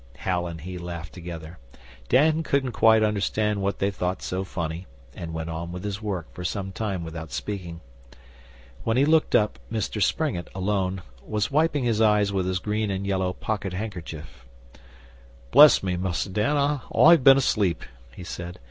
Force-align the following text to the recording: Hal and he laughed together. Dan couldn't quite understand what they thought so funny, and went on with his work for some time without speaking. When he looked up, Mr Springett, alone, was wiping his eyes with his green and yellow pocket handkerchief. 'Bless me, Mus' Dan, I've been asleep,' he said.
Hal 0.17 0.47
and 0.47 0.59
he 0.61 0.79
laughed 0.79 1.13
together. 1.13 1.59
Dan 2.09 2.41
couldn't 2.41 2.71
quite 2.71 3.03
understand 3.03 3.61
what 3.61 3.77
they 3.77 3.91
thought 3.91 4.23
so 4.23 4.43
funny, 4.43 4.87
and 5.15 5.31
went 5.31 5.51
on 5.51 5.71
with 5.71 5.83
his 5.83 6.01
work 6.01 6.33
for 6.33 6.43
some 6.43 6.71
time 6.71 7.03
without 7.03 7.31
speaking. 7.31 7.81
When 8.83 8.97
he 8.97 9.05
looked 9.05 9.35
up, 9.35 9.59
Mr 9.71 10.01
Springett, 10.01 10.47
alone, 10.55 11.03
was 11.23 11.51
wiping 11.51 11.83
his 11.83 12.01
eyes 12.01 12.33
with 12.33 12.47
his 12.47 12.57
green 12.57 12.89
and 12.89 13.05
yellow 13.05 13.31
pocket 13.33 13.73
handkerchief. 13.73 14.47
'Bless 15.51 15.83
me, 15.83 15.95
Mus' 15.97 16.25
Dan, 16.25 16.57
I've 16.95 17.23
been 17.23 17.37
asleep,' 17.37 17.83
he 18.15 18.23
said. 18.23 18.57